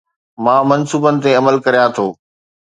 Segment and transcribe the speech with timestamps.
[0.43, 2.07] مان منصوبن تي عمل ڪريان ٿو